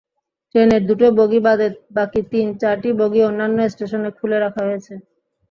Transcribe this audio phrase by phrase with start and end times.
[0.55, 1.67] ট্রেনের দুটো বগি বাদে
[1.97, 4.93] বাকি তিন–চারটি বগি অন্যান্য স্টেশনে খুলে রাখা হয়েছে।